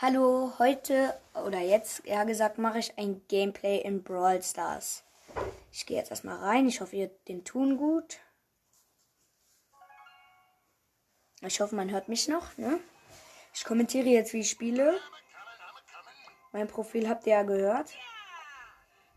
[0.00, 5.02] Hallo, heute oder jetzt, eher gesagt, mache ich ein Gameplay in Brawl Stars.
[5.72, 6.68] Ich gehe jetzt erstmal rein.
[6.68, 8.20] Ich hoffe, ihr den tun gut.
[11.40, 12.56] Ich hoffe, man hört mich noch.
[12.56, 12.78] Ne?
[13.52, 15.00] Ich kommentiere jetzt, wie ich spiele.
[16.52, 17.90] Mein Profil habt ihr ja gehört.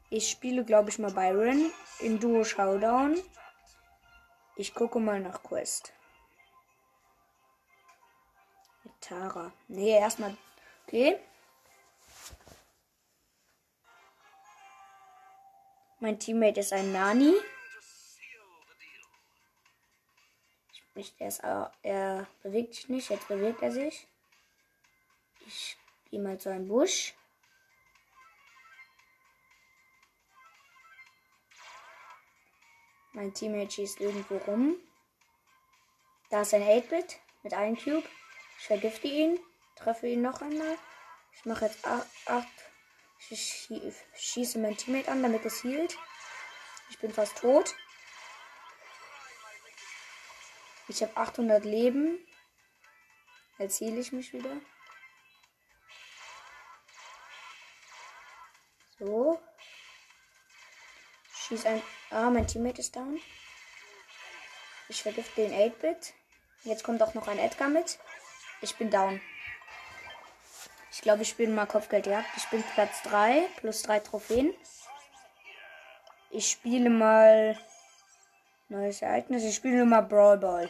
[0.09, 3.21] Ich spiele, glaube ich, mal Byron in Duo Showdown.
[4.55, 5.93] Ich gucke mal nach Quest.
[8.83, 9.53] Mit Tara.
[9.67, 10.35] Nee, erstmal.
[10.87, 11.19] Okay.
[15.99, 17.33] Mein Teammate ist ein Nani.
[20.95, 21.41] Ich, er, ist,
[21.83, 23.09] er bewegt sich nicht.
[23.09, 24.07] Jetzt bewegt er sich.
[25.45, 25.77] Ich
[26.09, 27.13] gehe mal zu einem Busch.
[33.13, 34.75] Mein Teammate schießt irgendwo rum.
[36.29, 38.07] Da ist ein 8-Bit mit einem Cube.
[38.57, 39.39] Ich vergifte ihn.
[39.83, 40.77] Treffe ihn noch einmal.
[41.33, 42.47] Ich mache jetzt 8.
[43.29, 43.69] Ich
[44.15, 45.97] schieße mein Teammate an, damit es hielt.
[46.89, 47.73] Ich bin fast tot.
[50.87, 52.19] Ich habe 800 Leben.
[53.57, 54.55] Jetzt heile ich mich wieder.
[58.99, 59.41] So.
[61.33, 61.81] Schieß ein.
[62.11, 63.19] Ah, mein Teammate ist down.
[64.89, 66.13] Ich vergifte den 8-Bit.
[66.63, 67.97] Jetzt kommt auch noch ein Edgar mit.
[68.61, 69.21] Ich bin down.
[70.91, 72.27] Ich glaube, ich spiele mal Kopfgeldjagd.
[72.35, 74.53] Ich bin Platz 3 plus 3 Trophäen.
[76.29, 77.57] Ich spiele mal
[78.67, 79.43] neues Ereignis.
[79.43, 80.69] Ich spiele mal Brawl Ball.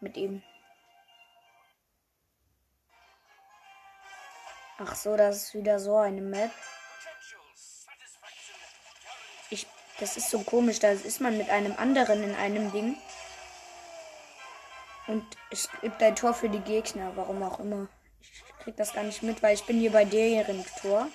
[0.00, 0.42] Mit ihm.
[4.78, 6.50] Ach so, das ist wieder so eine Map.
[9.50, 9.66] Ich,
[10.00, 10.80] das ist so komisch.
[10.80, 12.96] Da ist man mit einem anderen in einem Ding.
[15.06, 17.88] Und es gibt ein Tor für die Gegner, warum auch immer.
[18.62, 21.08] Krieg das gar nicht mit, weil ich bin hier bei deren Tor.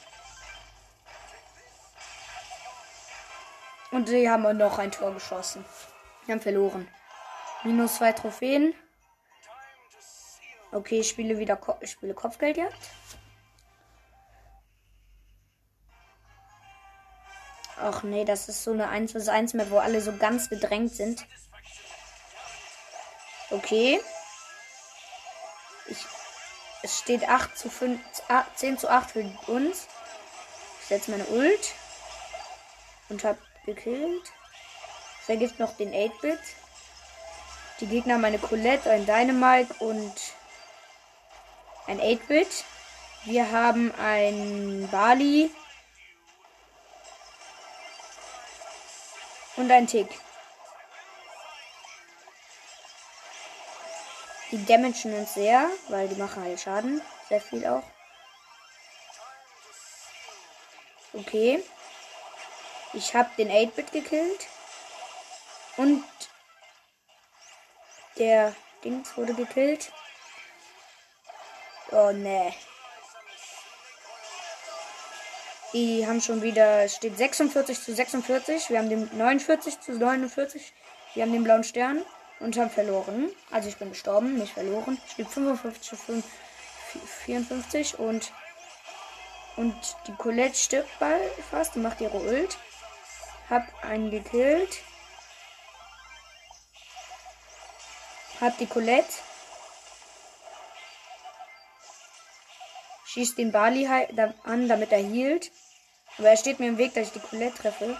[3.92, 5.64] Und sie haben noch ein Tor geschossen.
[6.26, 6.88] Wir haben verloren.
[7.64, 8.74] Minus zwei Trophäen.
[10.72, 12.76] Okay, ich spiele wieder Ko ich spiele Kopfgeldjagd.
[17.78, 20.92] Ach nee, das ist so eine 1 vs 1 Map, wo alle so ganz gedrängt
[20.94, 21.26] sind.
[23.52, 24.02] Okay.
[26.86, 28.00] Es steht 8 zu 5,
[28.58, 29.88] 10 zu 8 für uns.
[30.82, 31.74] Ich setze meine Ult.
[33.10, 34.32] Und hab gekillt.
[35.26, 36.38] Vergift noch den 8-Bit.
[37.80, 40.14] Die Gegner haben eine Colette, ein Dynamite und
[41.88, 42.66] ein 8-Bit.
[43.24, 45.50] Wir haben ein Bali.
[49.56, 50.25] Und ein Tick.
[54.56, 57.02] Die damagen uns sehr, weil die machen halt Schaden.
[57.28, 57.84] Sehr viel auch.
[61.12, 61.62] Okay.
[62.94, 64.48] Ich habe den 8-Bit gekillt.
[65.76, 66.06] Und
[68.18, 69.92] der Dings wurde gekillt.
[71.92, 72.54] Oh ne.
[75.74, 78.70] Die haben schon wieder, es steht 46 zu 46.
[78.70, 80.72] Wir haben den 49 zu 49.
[81.14, 82.06] Wir haben den blauen Stern
[82.40, 83.30] und haben verloren.
[83.52, 85.00] Also ich bin gestorben, nicht verloren.
[85.06, 85.96] Es steht 55 zu
[87.26, 88.32] 54 und
[89.56, 89.76] und
[90.08, 92.58] die Colette stirbt bald fast und macht ihre Ult.
[93.50, 94.82] Hab einen gekillt.
[98.42, 99.08] Hab die Colette.
[103.06, 103.88] Schießt den Bali
[104.44, 105.52] an, damit er hielt.
[106.18, 107.98] Aber er steht mir im Weg, dass ich die Colette treffe.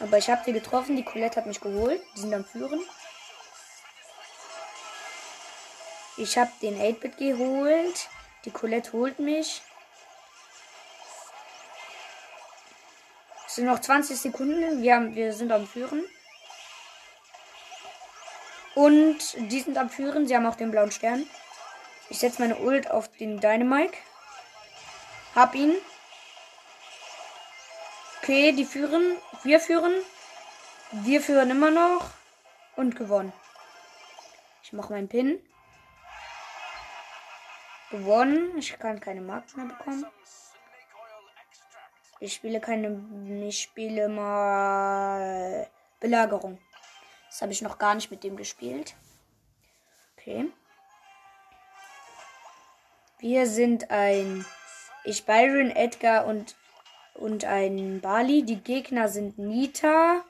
[0.00, 0.96] Aber ich habe sie getroffen.
[0.96, 2.02] Die Colette hat mich geholt.
[2.14, 2.80] Die sind am Führen.
[6.16, 8.08] Ich habe den 8-Bit geholt.
[8.44, 9.62] Die Colette holt mich.
[13.46, 14.82] Es sind noch 20 Sekunden.
[14.82, 16.04] Wir, haben, wir sind am Führen.
[18.74, 19.18] Und
[19.50, 20.26] die sind am Führen.
[20.26, 21.26] Sie haben auch den blauen Stern.
[22.10, 23.96] Ich setze meine Ult auf den Dynamike.
[25.34, 25.74] Hab ihn.
[28.18, 29.16] Okay, die führen.
[29.44, 29.94] Wir führen.
[30.90, 32.10] Wir führen immer noch.
[32.76, 33.32] Und gewonnen.
[34.62, 35.40] Ich mache meinen Pin
[37.92, 38.58] gewonnen.
[38.58, 40.04] Ich kann keine Marken mehr bekommen.
[42.18, 43.00] Ich spiele keine.
[43.46, 45.68] Ich spiele mal
[46.00, 46.58] Belagerung.
[47.28, 48.96] Das habe ich noch gar nicht mit dem gespielt.
[50.16, 50.50] Okay.
[53.18, 54.44] Wir sind ein.
[55.04, 56.56] Ich, Byron, Edgar und,
[57.14, 58.42] und ein Bali.
[58.44, 60.24] Die Gegner sind Nita,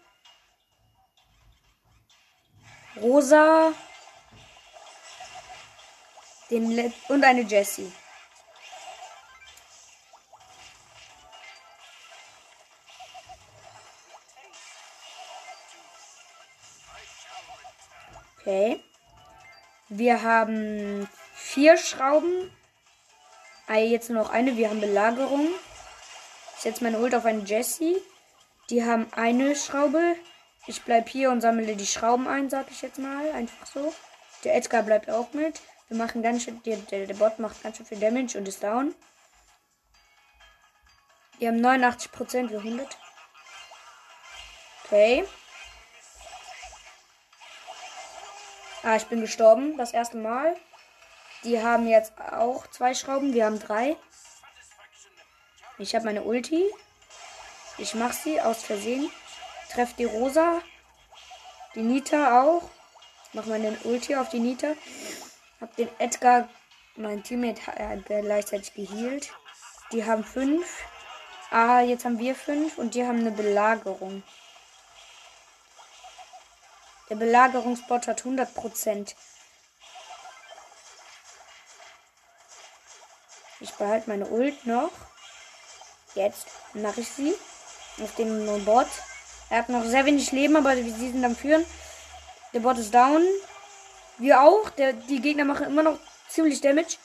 [3.00, 3.73] Rosa,
[6.53, 7.91] den Let und eine Jessie.
[18.39, 18.85] Okay.
[19.89, 22.55] Wir haben vier Schrauben.
[23.71, 24.59] Jetzt nur noch eine.
[24.59, 25.49] Wir haben Belagerung.
[26.57, 27.97] Ich setze meine Ult auf einen Jessie.
[28.69, 30.17] Die haben eine Schraube.
[30.67, 33.31] Ich bleibe hier und sammle die Schrauben ein, sag ich jetzt mal.
[33.31, 33.95] Einfach so.
[34.45, 35.63] Der Edgar bleibt auch mit.
[35.88, 36.62] Wir machen ganz schön.
[36.62, 38.94] Der, der, der Bot macht ganz schön viel Damage und ist down.
[41.38, 42.96] Wir haben 89%, wir 100.
[44.84, 45.25] Okay.
[48.82, 49.76] Ah, ich bin gestorben.
[49.76, 50.56] Das erste Mal.
[51.44, 53.32] Die haben jetzt auch zwei Schrauben.
[53.34, 53.96] Wir haben drei.
[55.79, 56.64] Ich habe meine Ulti.
[57.79, 59.11] Ich mache sie aus Versehen.
[59.73, 60.61] Treff die Rosa.
[61.75, 62.69] Die Nita auch.
[63.32, 64.75] Mach meine Ulti auf die Nita.
[65.62, 66.49] Hab den Edgar,
[66.97, 69.32] mein Teammate, hat gleichzeitig geheilt.
[69.93, 70.67] Die haben fünf.
[71.53, 74.25] Ah, jetzt haben wir fünf und die haben eine Belagerung.
[77.11, 79.14] Der Belagerungsbot hat 100%.
[83.61, 84.91] Ich behalte meine Ult noch.
[86.17, 87.35] Jetzt mache ich sie.
[88.03, 88.88] Auf den Bot.
[89.49, 91.65] Er hat noch sehr wenig Leben, aber sie sind am Führen.
[92.53, 93.23] Der Bot ist down.
[94.23, 94.71] Wir auch.
[94.71, 95.99] Der, die Gegner machen immer noch
[96.29, 96.97] ziemlich Damage.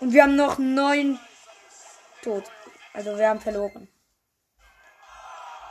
[0.00, 1.18] Und wir haben noch neun
[2.22, 2.44] tot.
[2.92, 3.88] Also wir haben verloren.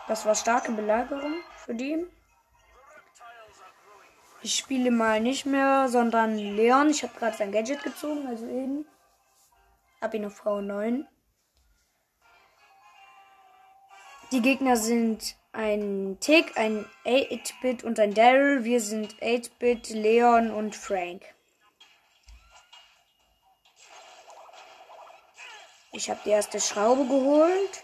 [0.08, 2.08] Das war starke Belagerung für die.
[4.42, 6.90] Ich spiele mal nicht mehr, sondern Leon.
[6.90, 8.88] Ich habe gerade sein Gadget gezogen, also eben.
[10.02, 11.08] Hab ihn auf Frau 9.
[14.32, 18.64] Die Gegner sind ein Tick, ein 8-Bit und ein Daryl.
[18.64, 21.24] Wir sind 8-Bit, Leon und Frank.
[25.94, 27.84] Ich habe die erste Schraube geholt.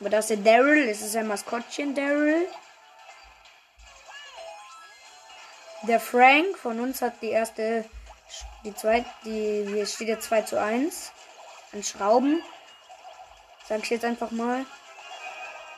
[0.00, 0.88] Aber das ist der Daryl.
[0.88, 2.48] Es ist ein Maskottchen Daryl.
[5.82, 7.84] Der Frank von uns hat die erste,
[8.64, 11.12] die zweite, die, hier steht ja 2 zu 1
[11.72, 12.42] an Schrauben.
[13.68, 14.64] Sag ich jetzt einfach mal.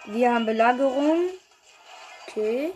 [0.06, 1.30] Wir haben Belagerung.
[2.22, 2.72] Okay.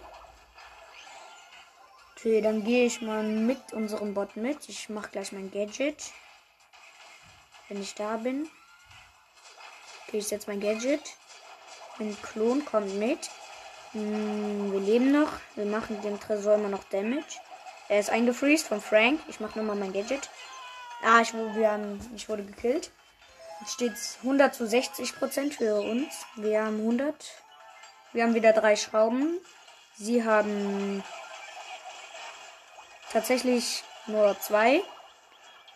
[2.16, 4.68] Okay, dann gehe ich mal mit unserem Bot mit.
[4.68, 6.12] Ich mache gleich mein Gadget.
[7.68, 8.48] Wenn ich da bin.
[10.06, 11.02] Okay, ich setze mein Gadget.
[11.98, 13.30] Mein Klon kommt mit.
[13.92, 15.32] Hm, wir leben noch.
[15.54, 17.38] Wir machen dem Tresor immer noch Damage.
[17.88, 19.20] Er ist eingefriest von Frank.
[19.28, 20.28] Ich mache nochmal mein Gadget.
[21.04, 22.90] Ah, ich, wir haben, ich wurde gekillt
[23.66, 26.26] steht 100 zu 60 Prozent für uns.
[26.36, 27.14] Wir haben 100.
[28.12, 29.38] Wir haben wieder drei Schrauben.
[29.94, 31.04] Sie haben
[33.12, 34.82] tatsächlich nur zwei.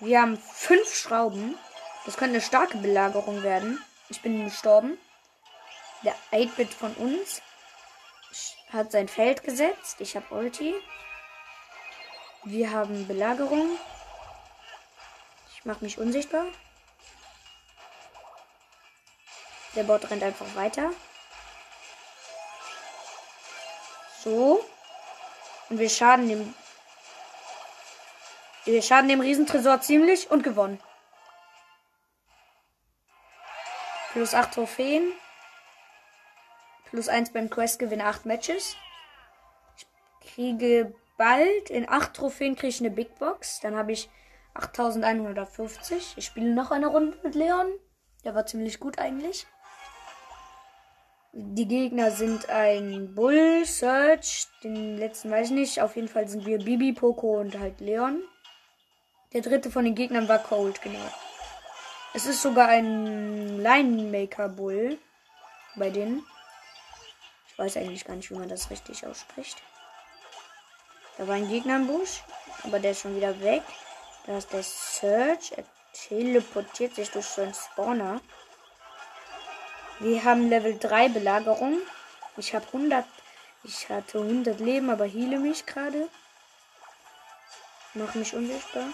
[0.00, 1.56] Wir haben fünf Schrauben.
[2.04, 3.82] Das könnte eine starke Belagerung werden.
[4.08, 4.98] Ich bin gestorben.
[6.02, 7.40] Der 8-Bit von uns
[8.72, 10.00] hat sein Feld gesetzt.
[10.00, 10.74] Ich habe Ulti.
[12.44, 13.78] Wir haben Belagerung.
[15.54, 16.46] Ich mache mich unsichtbar.
[19.76, 20.90] Der Bot rennt einfach weiter.
[24.22, 24.64] So.
[25.68, 26.54] Und wir schaden dem.
[28.64, 30.80] Wir schaden dem Riesentresor ziemlich und gewonnen.
[34.12, 35.12] Plus 8 Trophäen.
[36.86, 38.76] Plus 1 beim Quest gewinne 8 Matches.
[39.76, 39.86] Ich
[40.34, 43.60] kriege bald in 8 Trophäen kriege ich eine Big Box.
[43.60, 44.08] Dann habe ich
[44.54, 46.14] 8150.
[46.16, 47.66] Ich spiele noch eine Runde mit Leon.
[48.24, 49.46] Der war ziemlich gut eigentlich.
[51.36, 55.82] Die Gegner sind ein Bull, Search, den letzten weiß ich nicht.
[55.82, 58.22] Auf jeden Fall sind wir Bibi, Poco und halt Leon.
[59.32, 61.12] Der dritte von den Gegnern war Cold, genau.
[62.12, 64.96] Es ist sogar ein Linemaker Bull
[65.74, 66.24] bei denen.
[67.48, 69.60] Ich weiß eigentlich gar nicht, wie man das richtig ausspricht.
[71.18, 72.22] Da war ein Gegner im Busch,
[72.62, 73.64] aber der ist schon wieder weg.
[74.28, 75.50] Da ist der Search.
[75.56, 75.64] Er
[75.94, 78.20] teleportiert sich durch so einen Spawner.
[80.00, 81.78] Wir haben Level 3 Belagerung.
[82.36, 83.04] Ich habe 100.
[83.62, 86.08] Ich hatte 100 Leben, aber heile mich gerade.
[87.94, 88.88] Mach mich unsichtbar.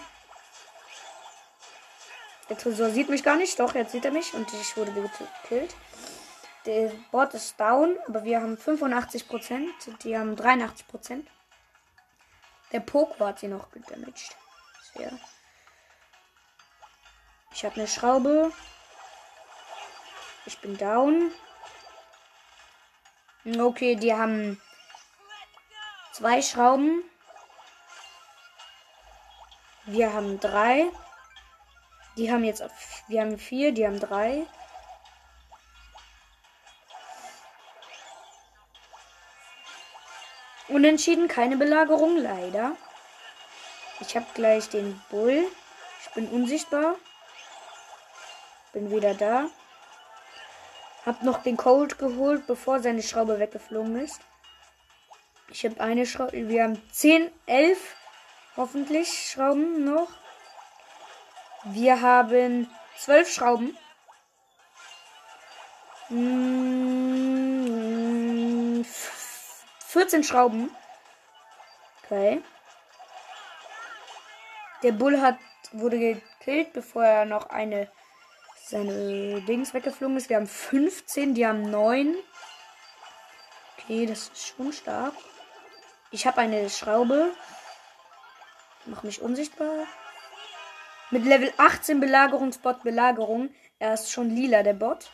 [2.49, 3.59] Der Tresor sieht mich gar nicht.
[3.59, 5.75] Doch, jetzt sieht er mich und ich wurde gekillt.
[6.65, 9.67] Der Bot ist down, aber wir haben 85%.
[10.03, 11.25] Die haben 83%.
[12.71, 14.35] Der Poco hat sie noch gedamaged.
[14.93, 15.11] Sehr.
[17.53, 18.53] Ich habe eine Schraube.
[20.45, 21.31] Ich bin down.
[23.45, 24.61] Okay, die haben
[26.13, 27.03] zwei Schrauben.
[29.85, 30.87] Wir haben drei.
[32.17, 32.63] Die haben jetzt,
[33.07, 34.45] wir haben vier, die haben drei.
[40.67, 42.75] Unentschieden, keine Belagerung, leider.
[43.99, 45.45] Ich habe gleich den Bull.
[46.01, 46.95] Ich bin unsichtbar.
[48.73, 49.49] Bin wieder da.
[51.05, 54.21] Hab noch den Cold geholt, bevor seine Schraube weggeflogen ist.
[55.49, 56.47] Ich habe eine Schraube.
[56.47, 57.95] Wir haben 10, 11
[58.55, 60.09] hoffentlich Schrauben noch.
[61.63, 63.75] Wir haben 12 Schrauben.
[66.07, 66.15] 14
[70.19, 70.69] hm, Schrauben.
[72.03, 72.43] Okay.
[74.83, 75.37] Der Bull hat,
[75.71, 77.89] wurde gekillt, bevor er noch eine
[78.71, 80.29] seine Dings weggeflogen ist.
[80.29, 82.15] Wir haben 15, die haben 9.
[83.77, 85.13] Okay, das ist schon stark.
[86.09, 87.33] Ich habe eine Schraube.
[88.85, 89.85] Mach mich unsichtbar.
[91.11, 93.53] Mit Level 18 Belagerungsbot Belagerung.
[93.79, 95.11] Er ist schon lila, der Bot.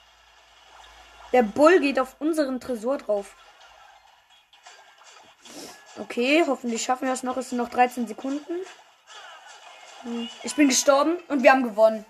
[1.34, 3.36] Der Bull geht auf unseren Tresor drauf.
[6.00, 7.38] Okay, hoffentlich schaffen wir es noch.
[7.38, 8.54] Es sind noch 13 Sekunden.
[10.04, 12.06] Hm, ich bin gestorben und wir haben gewonnen.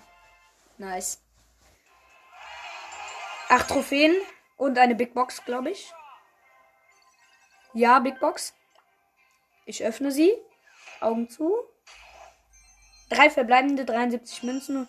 [0.77, 1.19] Nice.
[3.49, 4.15] Acht Trophäen
[4.57, 5.93] und eine Big Box, glaube ich.
[7.73, 8.53] Ja, Big Box.
[9.65, 10.33] Ich öffne sie.
[10.99, 11.55] Augen zu.
[13.09, 14.87] Drei verbleibende 73 Münzen.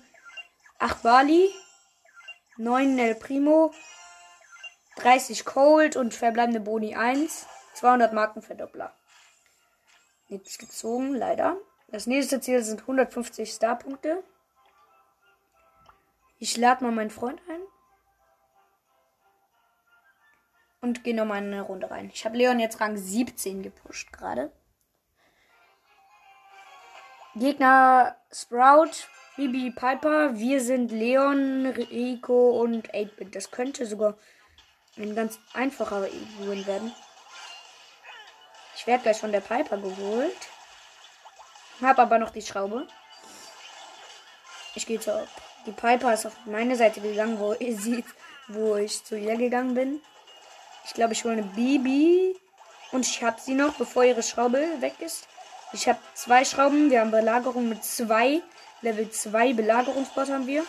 [0.79, 1.49] Acht Bali.
[2.57, 3.73] 9 El Primo.
[4.97, 7.47] 30 Cold und verbleibende Boni 1.
[7.75, 8.93] 200 Marken Verdoppler.
[10.29, 11.57] Nichts gezogen, leider.
[11.88, 14.25] Das nächste Ziel sind 150 Starpunkte.
[16.41, 17.61] Ich lade mal meinen Freund ein.
[20.88, 22.11] Und gehe nochmal in eine Runde rein.
[22.14, 24.50] Ich habe Leon jetzt Rang 17 gepusht gerade.
[27.35, 28.92] Gegner Sprout,
[29.37, 30.38] Bibi Piper.
[30.38, 33.35] Wir sind Leon, Rico und 8-Bit.
[33.35, 34.16] Das könnte sogar
[34.97, 36.90] ein ganz einfacher Win werden.
[38.75, 40.49] Ich werde gleich von der Piper geholt.
[41.83, 42.88] Hab aber noch die Schraube.
[44.75, 45.28] Ich gehe zur.
[45.66, 48.07] Die Piper ist auf meine Seite gegangen, wo ihr seht,
[48.47, 50.00] wo ich zu ihr gegangen bin.
[50.88, 52.35] Ich glaube, ich hole eine Bibi.
[52.90, 55.28] Und ich habe sie noch, bevor ihre Schraube weg ist.
[55.73, 56.90] Ich habe zwei Schrauben.
[56.90, 58.42] Wir haben Belagerung mit zwei.
[58.80, 60.64] Level 2 Belagerungsbot haben wir.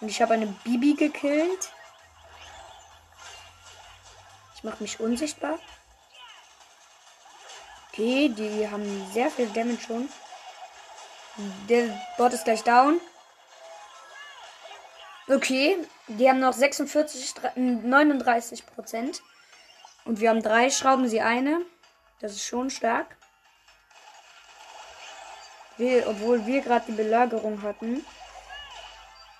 [0.00, 1.72] Und ich habe eine Bibi gekillt.
[4.54, 5.58] Ich mache mich unsichtbar.
[7.90, 10.08] Okay, die haben sehr viel Damage schon.
[11.68, 13.00] Der Bot ist gleich down.
[15.30, 19.22] Okay, die haben noch 46, 39 Prozent.
[20.06, 21.60] Und wir haben drei Schrauben, sie eine.
[22.20, 23.18] Das ist schon stark.
[25.76, 28.04] Wir, obwohl wir gerade die Belagerung hatten.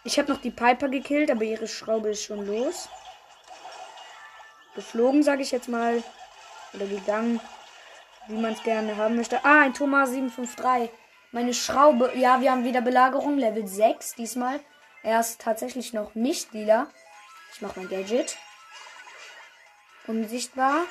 [0.04, 2.90] Ich habe noch die Piper gekillt, aber ihre Schraube ist schon los.
[4.74, 6.02] Geflogen, sage ich jetzt mal.
[6.74, 7.40] Oder gegangen.
[8.26, 9.42] Wie man es gerne haben möchte.
[9.42, 10.90] Ah, ein Thomas 753.
[11.32, 12.12] Meine Schraube.
[12.14, 13.38] Ja, wir haben wieder Belagerung.
[13.38, 14.60] Level 6 diesmal.
[15.02, 16.90] Er ist tatsächlich noch nicht lila.
[17.52, 18.36] Ich mache mein Gadget.
[20.06, 20.84] Unsichtbar.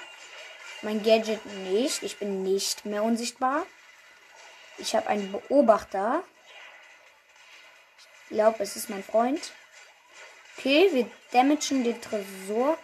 [0.81, 2.03] Mein Gadget nicht.
[2.03, 3.65] Ich bin nicht mehr unsichtbar.
[4.77, 6.23] Ich habe einen Beobachter.
[8.23, 9.53] Ich glaube, es ist mein Freund.
[10.57, 12.77] Okay, wir damagen den Tresor.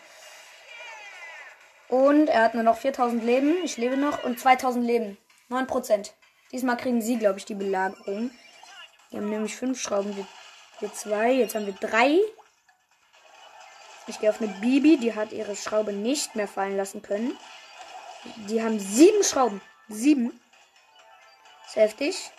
[1.87, 3.63] Und er hat nur noch 4000 Leben.
[3.63, 4.23] Ich lebe noch.
[4.23, 5.17] Und 2000 Leben.
[5.49, 6.11] 9%.
[6.51, 8.31] Diesmal kriegen sie, glaube ich, die Belagerung.
[9.09, 10.27] Wir haben nämlich 5 Schrauben.
[10.83, 11.31] Wir zwei.
[11.31, 12.19] Jetzt haben wir 3.
[14.07, 14.97] Ich gehe auf eine Bibi.
[14.97, 17.37] Die hat ihre Schraube nicht mehr fallen lassen können.
[18.49, 19.61] Die haben 7 Schrauben.
[19.87, 20.37] 7.
[21.67, 22.31] Ist heftig.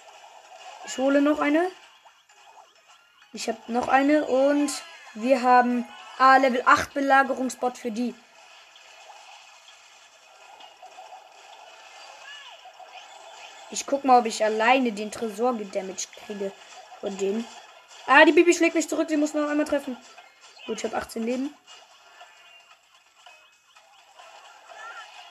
[0.84, 1.70] Ich hole noch eine.
[3.32, 4.70] Ich habe noch eine und
[5.14, 8.14] wir haben ah, Level 8 Belagerungsbot für die.
[13.70, 16.52] Ich guck mal, ob ich alleine den Tresor gedamaged kriege
[17.00, 17.46] von denen.
[18.06, 19.08] Ah, die Bibi schlägt mich zurück.
[19.08, 19.96] Sie muss noch einmal treffen.
[20.66, 21.54] Gut, ich habe 18 Leben.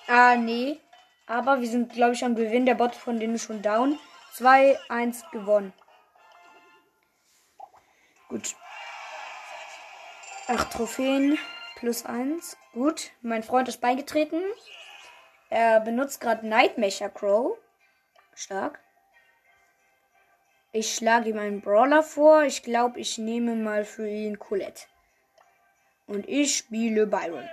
[0.08, 0.80] Ah, nee.
[1.28, 2.66] Aber wir sind, glaube ich, am Gewinn.
[2.66, 4.00] Der Bot von denen ist schon down.
[4.34, 5.74] 2, 1 gewonnen.
[8.28, 8.56] Gut.
[10.48, 11.38] 8 Trophäen
[11.76, 12.58] plus 1.
[12.74, 13.12] Gut.
[13.22, 14.42] Mein Freund ist beigetreten.
[15.50, 17.58] Er benutzt gerade Nightmecher Crow.
[18.36, 18.83] Stark.
[20.76, 22.44] Ich schlage ihm einen Brawler vor.
[22.46, 24.88] Ich glaube, ich nehme mal für ihn Colette.
[26.08, 27.48] Und ich spiele Byron.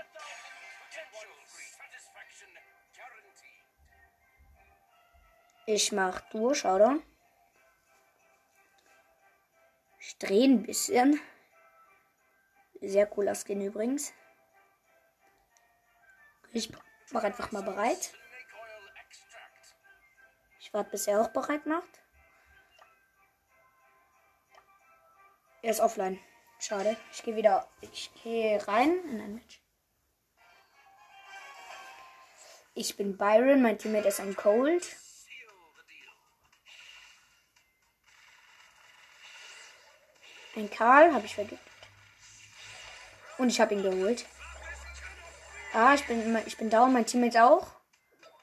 [5.67, 6.99] Ich mach durch, oder?
[9.99, 11.21] Ich drehe ein bisschen.
[12.81, 14.15] Sehr cooler Skin übrigens.
[16.53, 16.73] Ich
[17.11, 18.15] mach einfach mal bereit.
[20.59, 22.00] Ich warte, bis er auch bereit macht.
[25.63, 26.19] Er ist offline.
[26.59, 26.97] Schade.
[27.13, 27.69] Ich gehe wieder.
[27.81, 29.61] Ich gehe rein in ein Match.
[32.75, 34.97] Ich bin Byron, mein Teammate ist ein Cold.
[40.57, 41.61] Ein Karl habe ich vergiftet.
[43.39, 44.27] Und ich habe ihn geholt.
[45.73, 47.67] Ah, ich bin, ich bin down, mein Teammate auch.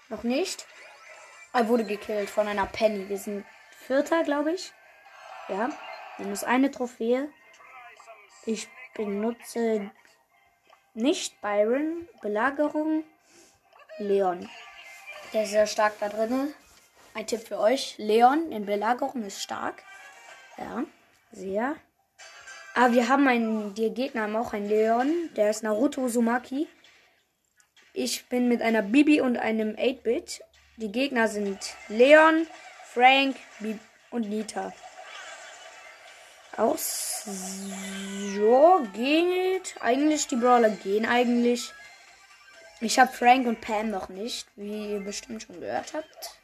[0.10, 0.66] Noch nicht.
[1.54, 3.10] Er wurde gekillt von einer Penny.
[3.10, 3.46] Wir sind
[3.86, 4.72] Vierter, glaube ich.
[5.50, 5.70] Ja.
[6.18, 7.30] Minus eine Trophäe.
[8.46, 9.92] Ich benutze
[10.94, 12.08] nicht Byron.
[12.22, 13.04] Belagerung.
[14.00, 14.50] Leon.
[15.34, 16.54] Der ist sehr stark da drin.
[17.14, 17.96] Ein Tipp für euch.
[17.98, 19.84] Leon in Belagerung ist stark.
[20.58, 20.84] Ja.
[21.32, 21.76] Sehr.
[22.74, 25.30] Ah, wir haben einen, die Gegner haben auch einen Leon.
[25.36, 26.68] Der ist Naruto Uzumaki.
[27.94, 30.42] Ich bin mit einer Bibi und einem 8-Bit.
[30.78, 31.58] Die Gegner sind
[31.88, 32.46] Leon,
[32.86, 33.80] Frank Bibi
[34.12, 34.74] und Nita.
[36.58, 37.24] Aus.
[38.36, 39.76] Ja, geht.
[39.80, 41.72] Eigentlich, die Brawler gehen eigentlich.
[42.82, 46.38] Ich habe Frank und Pam noch nicht, wie ihr bestimmt schon gehört habt.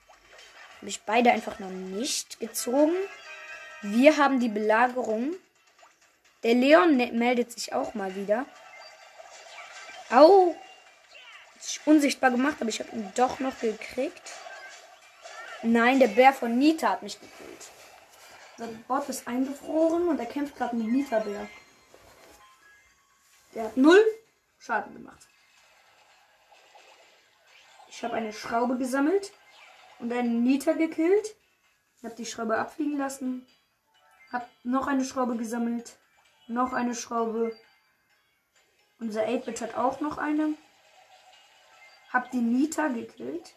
[0.77, 2.93] Habe ich beide einfach noch nicht gezogen.
[3.81, 5.33] Wir haben die Belagerung.
[6.43, 8.45] Der Leon ne-, meldet sich auch mal wieder.
[10.09, 10.55] Au!
[11.85, 14.31] Unsichtbar gemacht, aber ich habe ihn doch noch gekriegt.
[15.63, 17.71] Nein, der Bär von Nita hat mich gekillt.
[18.63, 21.49] Der Bot ist eingefroren und er kämpft gerade mit Nita-Bär.
[23.53, 24.01] Der hat null
[24.57, 25.27] Schaden gemacht.
[27.89, 29.33] Ich habe eine Schraube gesammelt
[29.99, 31.35] und einen Nita gekillt.
[31.97, 33.45] Ich habe die Schraube abfliegen lassen.
[34.31, 35.97] Hab noch eine Schraube gesammelt.
[36.47, 37.53] Noch eine Schraube.
[38.99, 40.53] Unser 8-Bit hat auch noch eine.
[42.13, 43.55] Hab die Nita gekillt.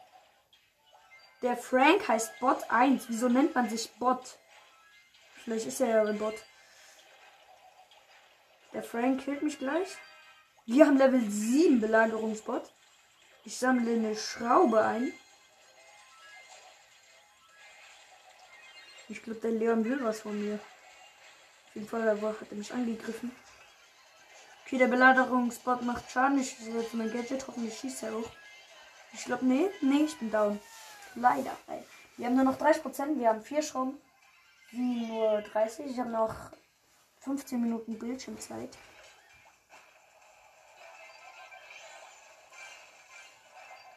[1.43, 3.09] Der Frank heißt Bot 1.
[3.09, 4.39] Wieso nennt man sich Bot?
[5.47, 6.35] Vielleicht ist er ja ein Bot.
[8.73, 9.87] Der Frank killt mich gleich.
[10.65, 12.69] Wir haben Level 7 Belagerungsbot.
[13.45, 15.13] Ich sammle eine Schraube ein.
[19.09, 20.55] Ich glaube, der Leon will was von mir.
[20.57, 23.31] Auf jeden Fall hat er mich angegriffen.
[24.65, 26.41] Okay, der Belagerungsbot macht Schaden.
[26.41, 27.47] Ich setze mein Gadget.
[27.47, 28.31] Hoffentlich schießt er auch.
[29.13, 30.61] Ich glaube, nee, nee, ich bin down.
[31.15, 31.57] Leider.
[32.17, 33.17] Wir haben nur noch 30%.
[33.17, 34.01] Wir haben vier Schrauben.
[34.71, 35.87] Wie nur 30.
[35.87, 36.35] Ich habe noch
[37.21, 38.77] 15 Minuten Bildschirmzeit.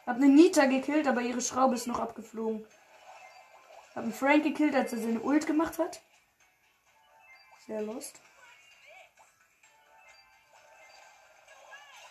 [0.06, 2.66] Hab eine Nita gekillt, aber ihre Schraube ist noch abgeflogen.
[3.96, 6.02] Hab einen Frank gekillt, als er seine Ult gemacht hat.
[7.68, 8.20] Sehr lost.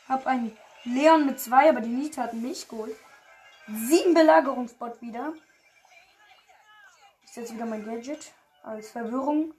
[0.09, 2.97] Hab einen Leon mit zwei, aber die Nita hat mich geholt.
[3.67, 5.35] Sieben Belagerungsbot wieder.
[7.25, 8.33] Ich setze wieder mein Gadget
[8.69, 9.55] als Verwirrung.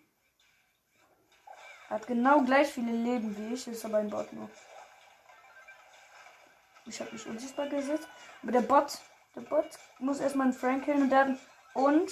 [1.90, 4.50] Hat genau gleich viele Leben wie ich, ist aber ein Bot nur.
[6.86, 8.08] Ich habe mich unsichtbar gesetzt.
[8.44, 9.00] Aber der Bot,
[9.36, 9.68] der Bot
[9.98, 11.40] muss erstmal einen Frank killen und dann
[11.74, 12.12] und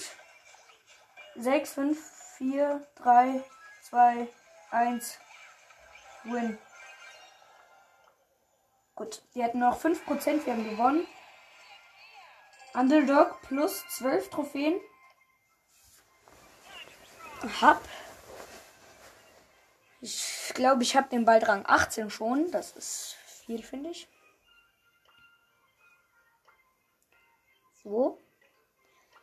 [1.36, 1.98] 6, 5,
[2.38, 3.44] 4, 3,
[3.82, 4.28] 2,
[4.70, 5.18] 1,
[6.24, 6.58] Win.
[8.96, 11.06] Gut, die hatten noch 5%, wir haben gewonnen.
[12.74, 14.80] Underdog plus 12 Trophäen.
[17.60, 17.82] Hab.
[20.00, 22.50] Ich glaube, ich habe den bald Rang 18 schon.
[22.50, 24.08] Das ist viel, finde ich.
[27.82, 28.18] So.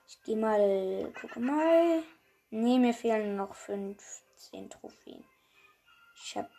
[0.07, 2.03] Ich gehe mal, gucke mal.
[2.49, 5.25] Ne, mir fehlen noch 15 Trophäen.
[6.23, 6.49] Ich habe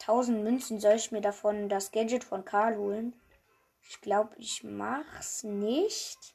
[0.00, 0.80] 1000 Münzen.
[0.80, 3.20] Soll ich mir davon das Gadget von Karl holen?
[3.88, 6.34] Ich glaube, ich mach's nicht.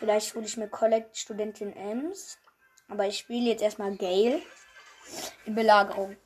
[0.00, 2.38] Vielleicht hole ich mir Collect Studentin Ems.
[2.88, 4.40] Aber ich spiele jetzt erstmal Gale
[5.44, 6.16] in Belagerung.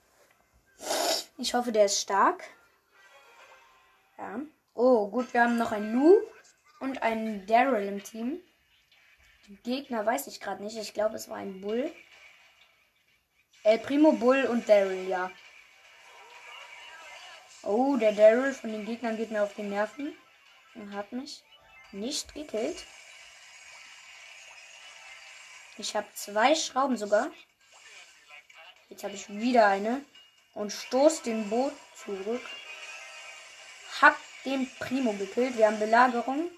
[1.36, 2.44] Ich hoffe, der ist stark.
[4.16, 4.40] Ja.
[4.74, 6.20] Oh, gut, wir haben noch einen Lou
[6.78, 8.40] und einen Daryl im Team.
[9.48, 10.78] Die Gegner weiß ich gerade nicht.
[10.78, 11.92] Ich glaube, es war ein Bull.
[13.64, 15.32] El Primo, Bull und Daryl, ja.
[17.64, 20.16] Oh, der Daryl von den Gegnern geht mir auf die Nerven.
[20.76, 21.42] Und hat mich
[21.92, 22.86] nicht gekillt.
[25.76, 27.30] Ich habe zwei Schrauben sogar.
[28.88, 30.04] Jetzt habe ich wieder eine.
[30.52, 32.42] Und stoß den Boot zurück.
[34.00, 35.56] Hab den Primo gekillt.
[35.56, 36.50] Wir haben Belagerung.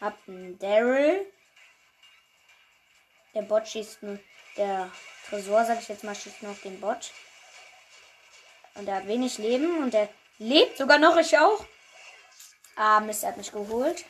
[0.00, 1.30] Hab einen Daryl.
[3.34, 4.18] Der Bot schießt nur.
[4.56, 4.90] Der
[5.28, 7.12] Tresor, sag ich jetzt mal, schießt nur auf den Bot.
[8.74, 11.66] Und er hat wenig Leben und er lebt sogar noch, ich auch.
[12.76, 14.04] Ah, Mist, er hat mich geholt.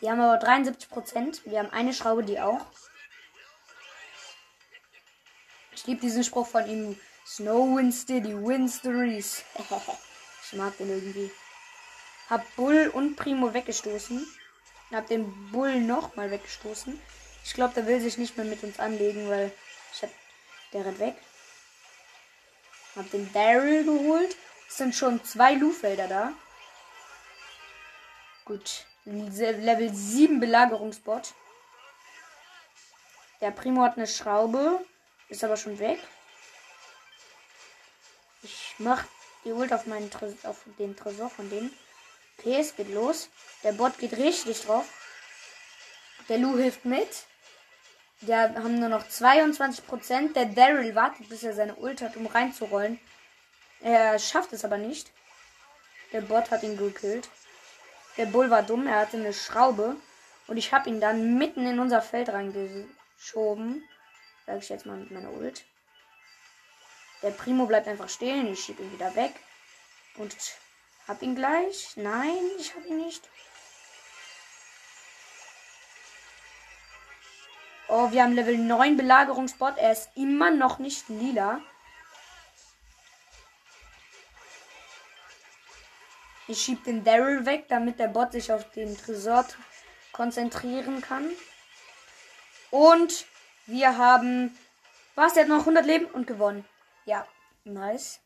[0.00, 1.42] Die haben aber 73%.
[1.44, 2.66] Wir haben eine Schraube, die auch.
[5.72, 6.98] Ich liebe diesen Spruch von ihm.
[7.26, 9.42] Snow wins steady, wins the race.
[10.44, 11.30] ich mag den irgendwie.
[12.30, 14.26] Hab Bull und Primo weggestoßen.
[14.92, 17.00] Hab den Bull nochmal weggestoßen.
[17.44, 19.52] Ich glaube, der will sich nicht mehr mit uns anlegen, weil
[19.92, 20.10] ich hab,
[20.72, 21.16] der rennt weg.
[22.94, 24.36] Hab den Daryl geholt.
[24.68, 26.32] Es sind schon zwei Lu-Felder da.
[28.44, 28.86] Gut.
[29.06, 31.32] Level 7 Belagerungsbot.
[33.40, 34.84] Der Primo hat eine Schraube.
[35.28, 36.00] Ist aber schon weg.
[38.42, 39.04] Ich mach
[39.44, 40.10] die Ult auf, meinen
[40.42, 41.72] auf den Tresor von denen.
[42.38, 43.30] Okay, es geht los.
[43.62, 44.86] Der Bot geht richtig drauf.
[46.28, 47.08] Der Lu hilft mit.
[48.22, 50.32] Der haben nur noch 22%.
[50.32, 52.98] Der Daryl wartet, bis er seine Ult hat, um reinzurollen.
[53.80, 55.12] Er schafft es aber nicht.
[56.12, 57.28] Der Bot hat ihn gekillt.
[58.16, 59.96] Der Bull war dumm, er hatte eine Schraube.
[60.46, 63.82] Und ich habe ihn dann mitten in unser Feld reingeschoben.
[64.46, 65.64] Sag ich jetzt mal mit meiner Ult.
[67.22, 68.52] Der Primo bleibt einfach stehen.
[68.52, 69.32] Ich schiebe ihn wieder weg.
[70.16, 70.36] Und
[71.08, 71.92] hab ihn gleich.
[71.96, 73.28] Nein, ich hab ihn nicht.
[77.88, 79.78] Oh, wir haben Level 9 Belagerungsbot.
[79.78, 81.60] Er ist immer noch nicht lila.
[86.48, 89.46] Ich schieb den Daryl weg, damit der Bot sich auf den Tresor
[90.12, 91.28] konzentrieren kann.
[92.70, 93.26] Und
[93.66, 94.56] wir haben.
[95.14, 95.34] Was?
[95.34, 96.64] Der hat noch 100 Leben und gewonnen.
[97.04, 97.26] Ja,
[97.64, 98.20] nice.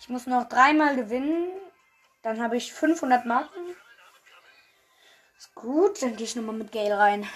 [0.00, 1.48] Ich muss noch dreimal gewinnen.
[2.22, 3.76] Dann habe ich 500 Marken.
[5.36, 7.28] Ist gut, dann gehe ich nochmal mit Gale rein.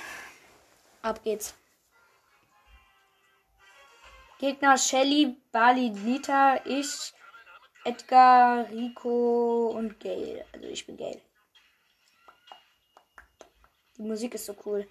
[1.03, 1.55] Ab geht's.
[4.39, 7.13] Gegner Shelly, Bali, Nita, ich,
[7.85, 10.45] Edgar, Rico und Gail.
[10.53, 11.21] Also ich bin Gail.
[13.97, 14.89] Die Musik ist so cool.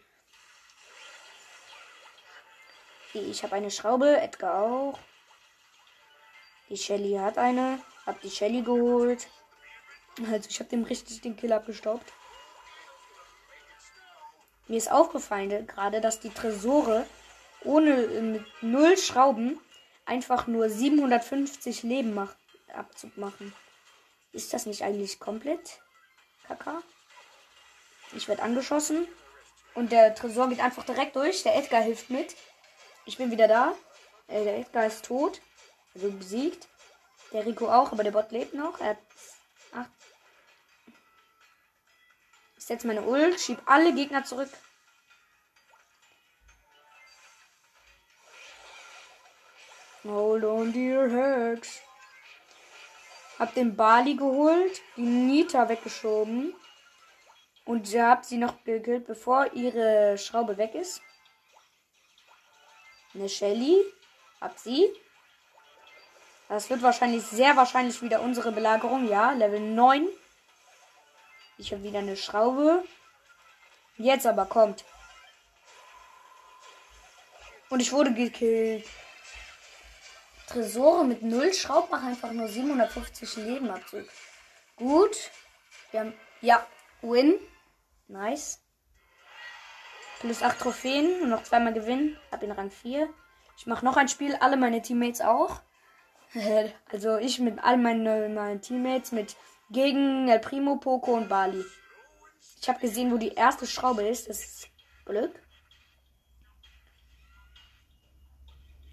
[3.14, 5.00] Ich habe eine Schraube, Edgar auch.
[6.70, 7.80] Die Shelly hat eine.
[8.06, 9.28] Hab die Shelly geholt.
[10.32, 12.12] Also ich habe dem richtig den Kill abgestaubt.
[14.68, 17.06] Mir ist aufgefallen gerade, dass die Tresore
[17.66, 19.60] ohne mit null Schrauben
[20.06, 22.36] einfach nur 750 Leben mach,
[22.74, 23.54] Abzug machen.
[24.32, 25.80] Ist das nicht eigentlich komplett
[26.48, 26.82] Kaka?
[28.16, 29.08] Ich werde angeschossen
[29.76, 31.44] und der Tresor geht einfach direkt durch.
[31.44, 32.36] Der Edgar hilft mit.
[33.06, 33.76] Ich bin wieder da.
[34.28, 35.42] Äh, der Edgar ist tot.
[35.96, 36.68] Also besiegt.
[37.32, 38.80] Der Rico auch, aber der Bot lebt noch.
[38.80, 38.98] Er hat
[39.74, 39.90] acht.
[42.58, 44.50] Ich setze meine Ult, schieb alle Gegner zurück.
[50.06, 51.82] Hold on, dear Hex.
[53.40, 56.54] Hab den Bali geholt, die Nita weggeschoben.
[57.64, 61.02] Und habt sie noch gekillt, bevor ihre Schraube weg ist.
[63.14, 63.78] Eine Shelly.
[64.42, 64.94] Hab sie.
[66.50, 69.08] Das wird wahrscheinlich, sehr wahrscheinlich wieder unsere Belagerung.
[69.08, 70.10] Ja, Level 9.
[71.58, 72.84] Ich habe wieder eine Schraube.
[73.96, 74.84] Jetzt aber kommt.
[77.70, 78.86] Und ich wurde gekillt.
[80.54, 84.06] Tresore mit 0 Schraub machen einfach nur 750 Leben Abzug.
[84.76, 85.32] Gut.
[85.90, 86.14] Wir haben.
[86.42, 86.66] Ja,
[87.02, 87.40] Win.
[88.08, 88.62] Nice.
[90.20, 92.18] Plus 8 Trophäen und noch zweimal gewinnen.
[92.32, 93.10] Hab in Rang 4.
[93.58, 95.62] Ich mache noch ein Spiel, alle meine Teammates auch.
[96.92, 99.36] also ich mit all meinen, meinen Teammates mit
[99.72, 101.64] gegen El Primo, Poco und Bali.
[102.62, 104.30] Ich habe gesehen, wo die erste Schraube ist.
[104.30, 104.70] Das ist
[105.06, 105.34] Glück.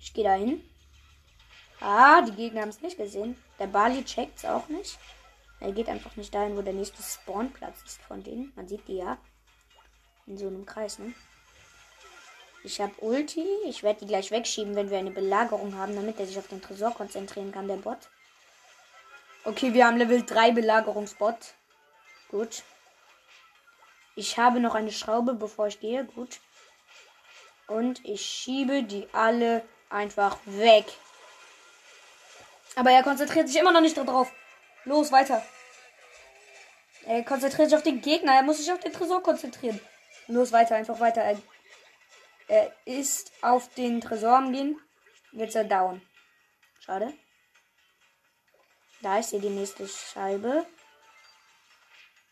[0.01, 0.65] Ich gehe da hin.
[1.81, 3.37] Ah, die Gegner haben es nicht gesehen.
[3.59, 4.99] Der Bali checkt es auch nicht.
[5.61, 8.53] Er geht einfach nicht dahin, wo der nächste Spawnplatz ist von denen.
[8.57, 9.19] Man sieht die ja.
[10.27, 11.13] In so einem Kreis, ne?
[12.63, 13.47] Ich habe Ulti.
[13.67, 16.61] Ich werde die gleich wegschieben, wenn wir eine Belagerung haben, damit er sich auf den
[16.61, 17.99] Tresor konzentrieren kann, der Bot.
[19.45, 21.55] Okay, wir haben Level 3 Belagerungsbot.
[22.31, 22.63] Gut.
[24.17, 26.05] Ich habe noch eine Schraube, bevor ich gehe.
[26.05, 26.41] Gut.
[27.67, 30.85] Und ich schiebe die alle einfach weg.
[32.77, 34.33] Aber er konzentriert sich immer noch nicht darauf.
[34.85, 35.45] Los, weiter.
[37.07, 38.35] Er konzentriert sich auf den Gegner.
[38.35, 39.81] Er muss sich auf den Tresor konzentrieren.
[40.27, 41.23] Los, weiter, einfach weiter.
[41.23, 41.39] Er,
[42.49, 44.81] er ist auf den Tresor am gehen.
[45.33, 46.03] Jetzt er down.
[46.81, 47.13] Schade.
[49.03, 50.67] Da ist hier die nächste Scheibe.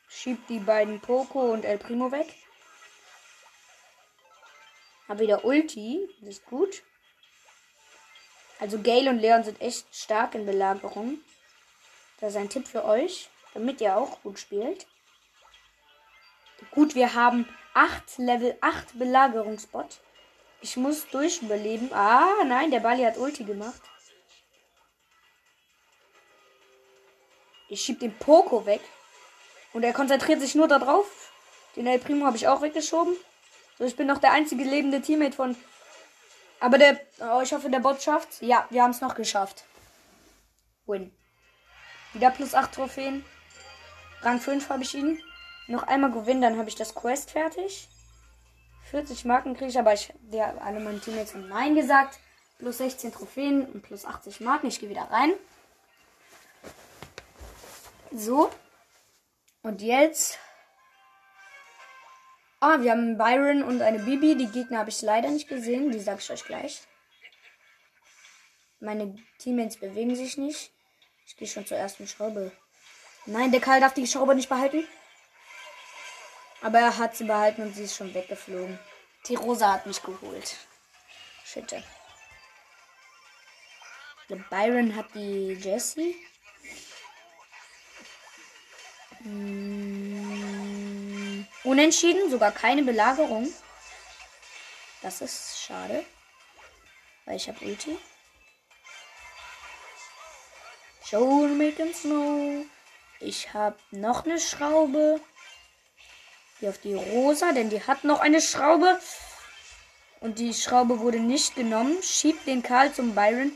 [0.08, 2.32] Schiebt die beiden Poco und El Primo weg.
[5.08, 6.08] Hab wieder Ulti.
[6.20, 6.82] Das ist gut.
[8.58, 11.18] Also Gale und Leon sind echt stark in Belagerung.
[12.20, 14.86] Das ist ein Tipp für euch, damit ihr auch gut spielt.
[16.72, 20.00] Gut, wir haben 8 Level 8 Belagerungsbot.
[20.60, 21.92] Ich muss durchüberleben.
[21.92, 23.80] Ah, nein, der Bali hat Ulti gemacht.
[27.68, 28.80] Ich schieb den Poco weg.
[29.72, 31.32] Und er konzentriert sich nur darauf.
[31.76, 33.14] Den El Primo habe ich auch weggeschoben.
[33.78, 35.56] So, ich bin noch der einzige lebende Teammate von.
[36.60, 37.00] Aber der.
[37.20, 38.38] Oh, ich hoffe, der Bot schafft's.
[38.40, 39.64] Ja, wir haben es noch geschafft.
[40.86, 41.12] Win.
[42.12, 43.24] Wieder plus 8 Trophäen.
[44.22, 45.20] Rang 5 habe ich ihn.
[45.66, 47.88] Noch einmal gewinnen, dann habe ich das Quest fertig.
[48.90, 52.18] 40 Marken kriege ich, aber ich, der, alle meine Teammates haben Nein gesagt.
[52.58, 54.68] Plus 16 Trophäen und plus 80 Marken.
[54.68, 55.32] Ich gehe wieder rein.
[58.12, 58.50] So.
[59.62, 60.38] Und jetzt.
[62.60, 64.36] Ah, wir haben Byron und eine Bibi.
[64.36, 65.92] Die Gegner habe ich leider nicht gesehen.
[65.92, 66.82] Die sage ich euch gleich.
[68.80, 70.72] Meine Teammates bewegen sich nicht.
[71.26, 72.52] Ich gehe schon zur ersten Schraube.
[73.26, 74.86] Nein, der Karl darf die Schraube nicht behalten.
[76.62, 78.78] Aber er hat sie behalten und sie ist schon weggeflogen.
[79.26, 80.56] Die Rosa hat mich geholt.
[81.44, 81.70] Shit.
[84.28, 86.16] Der Byron hat die Jessie.
[89.22, 90.17] Hm.
[91.64, 93.52] Unentschieden, sogar keine Belagerung.
[95.02, 96.04] Das ist schade.
[97.24, 97.98] Weil ich habe Ulti.
[101.04, 102.64] Show make and snow.
[103.20, 105.20] Ich habe noch eine Schraube.
[106.60, 109.00] Hier auf die Rosa, denn die hat noch eine Schraube.
[110.20, 112.02] Und die Schraube wurde nicht genommen.
[112.02, 113.52] Schiebt den Karl zum Byron.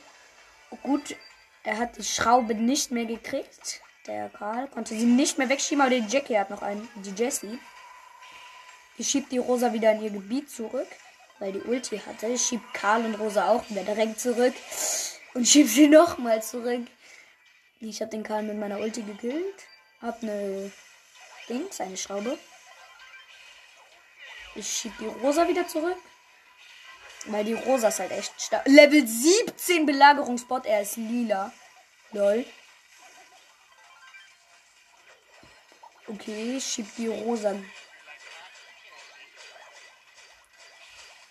[0.70, 1.16] Oh, gut,
[1.64, 3.80] er hat die Schraube nicht mehr gekriegt.
[4.06, 6.88] Der Karl konnte sie nicht mehr wegschieben, aber die Jackie hat noch einen.
[6.96, 7.58] Die Jessie.
[9.02, 10.86] Die schiebt die Rosa wieder in ihr Gebiet zurück,
[11.40, 12.38] weil die Ulti hatte.
[12.38, 14.54] Schiebt Karl und Rosa auch wieder direkt zurück.
[15.34, 16.86] Und schiebt sie nochmal zurück.
[17.80, 19.66] Ich habe den Karl mit meiner Ulti gekillt.
[20.00, 20.70] Hab eine
[21.48, 22.38] Dings, eine Schraube.
[24.54, 25.98] Ich schieb die Rosa wieder zurück.
[27.26, 28.68] Weil die Rosa ist halt echt stark.
[28.68, 30.64] Level 17 Belagerungsbot.
[30.64, 31.52] Er ist lila.
[32.12, 32.46] Lol.
[36.06, 37.56] Okay, ich schieb die Rosa.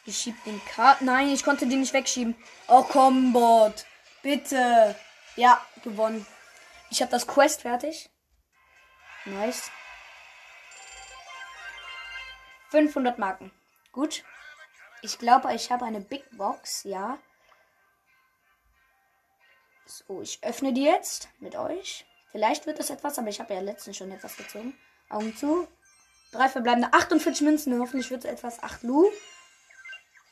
[0.06, 0.98] Ich schieb den K.
[1.02, 2.36] Nein, ich konnte den nicht wegschieben.
[2.68, 3.86] Oh komm, Bot.
[4.24, 4.96] Bitte.
[5.36, 6.26] Ja, gewonnen.
[6.90, 8.10] Ich habe das Quest fertig.
[9.26, 9.70] Nice.
[12.70, 13.52] 500 Marken.
[13.92, 14.24] Gut.
[15.04, 17.18] Ich glaube, ich habe eine Big Box, ja.
[19.86, 22.06] So, ich öffne die jetzt mit euch.
[22.32, 24.78] Vielleicht wird das etwas, aber ich habe ja letztens schon etwas gezogen.
[25.10, 25.68] Augen zu.
[26.32, 27.78] Drei verbleibende 48 Münzen.
[27.80, 28.64] Hoffentlich wird es etwas.
[28.64, 29.12] 8 Lu.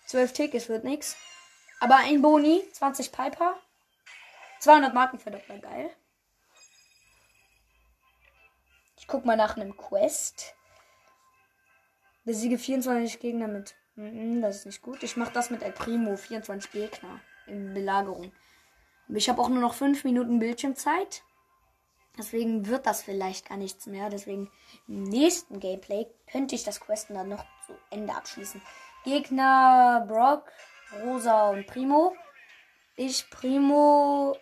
[0.09, 1.15] 12 Tickets wird nichts.
[1.79, 2.63] Aber ein Boni.
[2.73, 3.59] 20 Piper.
[4.59, 5.59] 200 Marken verdoppler.
[5.59, 5.91] Geil.
[8.97, 10.55] Ich guck mal nach einem Quest.
[12.25, 13.75] Besiege 24 Gegner mit.
[13.95, 15.03] Das ist nicht gut.
[15.03, 16.17] Ich mache das mit El Primo.
[16.17, 18.31] 24 Gegner in Belagerung.
[19.09, 21.21] Ich habe auch nur noch 5 Minuten Bildschirmzeit.
[22.17, 24.09] Deswegen wird das vielleicht gar nichts mehr.
[24.09, 24.51] Deswegen
[24.87, 28.59] im nächsten Gameplay könnte ich das Questen dann noch zu Ende abschließen.
[29.03, 30.51] Gegner Brock,
[31.03, 32.15] Rosa und Primo.
[32.95, 34.37] Ich, Primo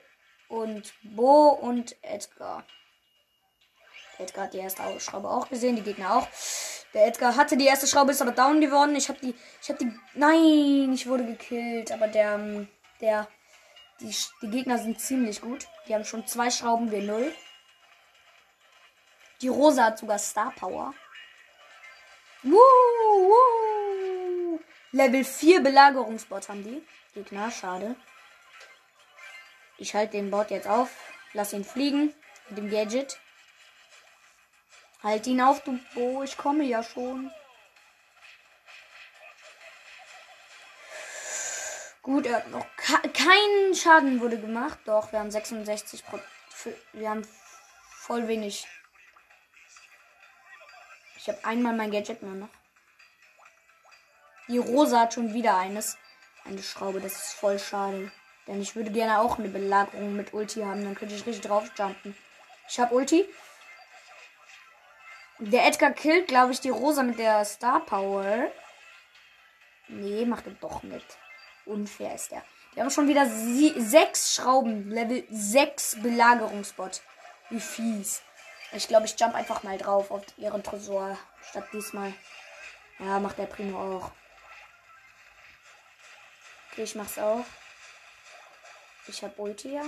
[0.50, 2.65] und Bo und Edgar.
[4.17, 6.28] Edgar hat die erste Schraube auch gesehen, die Gegner auch.
[6.93, 8.96] Der Edgar hatte die erste Schraube, ist aber down geworden.
[8.96, 11.91] Ich habe die, ich habe die, nein, ich wurde gekillt.
[11.91, 12.67] Aber der, ähm,
[13.02, 13.28] der,
[14.00, 15.67] die, die Gegner sind ziemlich gut.
[15.88, 17.32] Die haben schon zwei Schrauben, wir null.
[19.41, 20.93] Die Rosa hat sogar Star Power.
[22.41, 23.57] Woo, woo.
[24.91, 26.82] Level 4 Belagerungsbot haben die.
[27.13, 27.95] Gegner, schade.
[29.78, 30.89] Ich halte den Bot jetzt auf.
[31.34, 32.13] Lass ihn fliegen.
[32.50, 33.19] Mit dem Gadget.
[35.04, 36.23] Halt ihn auf, du Bo.
[36.23, 37.32] Ich komme ja schon.
[42.02, 44.80] Gut, er hat noch keinen Schaden wurde gemacht.
[44.86, 46.19] Doch, wir haben 66 Pro
[46.93, 47.28] Wir haben
[47.89, 48.65] voll wenig.
[51.17, 52.57] Ich habe einmal mein Gadget nur noch.
[54.48, 55.98] Die Rosa hat schon wieder eines.
[56.46, 58.12] Eine Schraube, das ist voll schade.
[58.48, 60.84] Denn ich würde gerne auch eine Belagerung mit Ulti haben.
[60.84, 62.16] Dann könnte ich richtig drauf jumpen.
[62.70, 63.26] Ich habe Ulti.
[65.40, 68.50] Der Edgar killt, glaube ich, die Rosa mit der Star Power.
[69.90, 71.04] Nee, macht er doch mit.
[71.66, 72.42] Unfair ist der.
[72.74, 74.90] Wir haben schon wieder sechs Schrauben.
[74.90, 77.02] Level 6 Belagerungsbot.
[77.50, 78.22] Wie fies.
[78.72, 81.18] Ich glaube, ich jump einfach mal drauf auf ihren Tresor.
[81.50, 82.14] Statt diesmal.
[83.00, 84.12] Ja, macht der Primo auch.
[86.78, 87.44] Ich mach's auch.
[89.08, 89.84] Ich habe Ulti ja.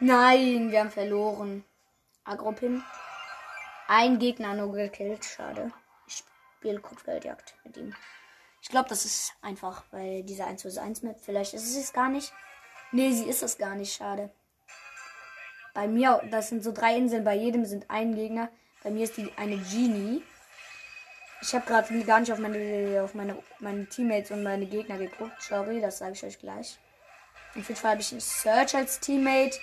[0.00, 1.64] Nein, wir haben verloren.
[2.24, 2.82] Agropin.
[3.88, 5.24] Ein Gegner nur gekillt.
[5.24, 5.72] Schade.
[6.06, 6.24] Ich
[6.58, 7.94] spiele Kopfgeldjagd mit ihm.
[8.60, 11.92] Ich glaube, das ist einfach, weil dieser 1 vs 1 Map, vielleicht ist es es
[11.92, 12.32] gar nicht.
[12.90, 13.94] Nee, sie ist es gar nicht.
[13.94, 14.30] Schade.
[15.72, 18.50] Bei mir, das sind so drei Inseln, bei jedem sind ein Gegner.
[18.82, 20.22] Bei mir ist die eine Genie.
[21.42, 25.42] Ich habe gerade gar nicht auf meine, auf meine, meine Teammates und meine Gegner geguckt.
[25.42, 26.78] Sorry, das sage ich euch gleich.
[27.50, 29.58] Auf jeden Fall habe ich einen Search als Teammate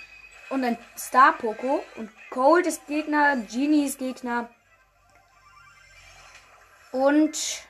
[0.50, 1.82] und ein Star Poco.
[1.96, 4.50] Und Cold ist Gegner, Genie ist Gegner.
[6.92, 7.62] Und.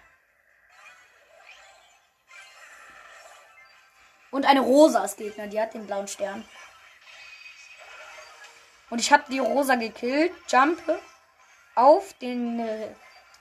[4.33, 6.45] Und eine Rosa ist Gegner, die hat den blauen Stern.
[8.91, 10.99] Und ich habe die Rosa gekillt, jumpe
[11.77, 12.61] auf den.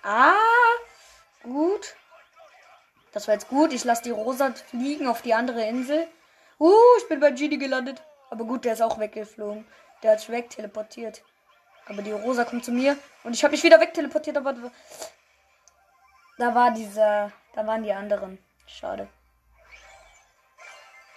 [0.03, 0.33] Ah,
[1.43, 1.95] gut.
[3.11, 3.73] Das war jetzt gut.
[3.73, 6.07] Ich lasse die Rosa fliegen auf die andere Insel.
[6.59, 8.01] Uh, ich bin bei Genie gelandet.
[8.29, 9.65] Aber gut, der ist auch weggeflogen.
[10.03, 11.23] Der hat sich wegteleportiert.
[11.87, 12.97] Aber die Rosa kommt zu mir.
[13.23, 14.55] Und ich habe mich wieder wegteleportiert, aber
[16.37, 17.31] da war dieser.
[17.53, 18.37] Da waren die anderen.
[18.67, 19.09] Schade.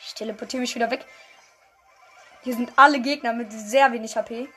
[0.01, 1.05] Ich teleportiere mich wieder weg.
[2.42, 4.49] Hier sind alle Gegner mit sehr wenig HP.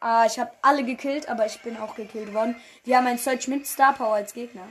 [0.00, 2.56] Ah, ich habe alle gekillt, aber ich bin auch gekillt worden.
[2.84, 4.68] Wir haben einen Search mit Star Power als Gegner.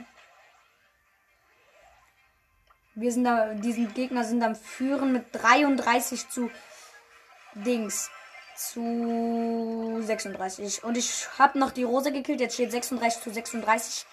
[2.94, 6.50] Wir sind da, diesen Gegner sind am Führen mit 33 zu
[7.54, 8.10] Dings.
[8.54, 10.84] Zu 36.
[10.84, 12.40] Und ich habe noch die Rose gekillt.
[12.40, 14.06] Jetzt steht 36 zu 36.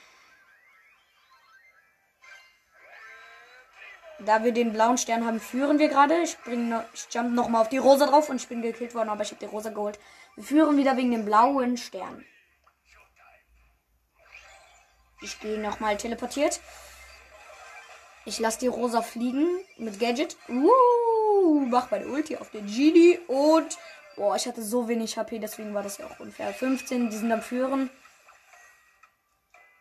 [4.26, 6.18] Da wir den blauen Stern haben, führen wir gerade.
[6.22, 9.24] Ich, bring ich jump nochmal auf die Rosa drauf und ich bin gekillt worden, aber
[9.24, 10.00] ich habe die Rosa geholt.
[10.40, 12.24] Wir führen wieder wegen dem blauen Stern.
[15.22, 16.62] Ich gehe nochmal teleportiert.
[18.24, 20.38] Ich lasse die Rosa fliegen mit Gadget.
[20.48, 23.78] Uh, mach meine Ulti auf den Genie und
[24.16, 26.54] boah, ich hatte so wenig HP, deswegen war das ja auch unfair.
[26.54, 27.90] 15, die sind am Führen.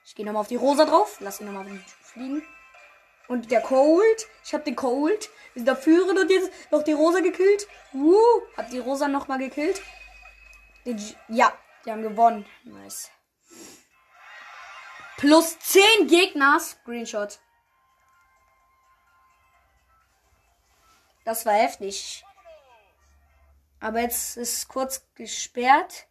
[0.05, 1.19] Ich gehe nochmal auf die Rosa drauf.
[1.21, 1.67] Lass ihn nochmal
[2.03, 2.43] fliegen.
[3.29, 4.27] Und der Cold.
[4.45, 5.31] Ich habe den Cold.
[5.55, 7.69] Wir sind da führen und jetzt noch die Rosa gekillt.
[7.95, 8.19] Uh,
[8.57, 9.81] hab die Rosa nochmal gekillt.
[10.89, 10.99] Den
[11.29, 11.53] ja,
[11.85, 12.47] die haben gewonnen.
[12.65, 13.11] Nice.
[15.19, 16.59] Plus 10 Gegner.
[16.59, 17.39] Screenshot.
[21.27, 22.25] Das war heftig.
[23.81, 26.07] Aber jetzt ist kurz gesperrt.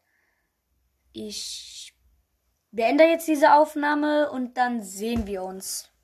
[1.11, 1.95] Ich
[2.69, 5.89] beende jetzt diese Aufnahme und dann sehen wir uns.